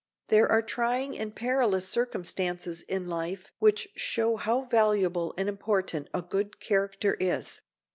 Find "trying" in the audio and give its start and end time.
0.63-1.15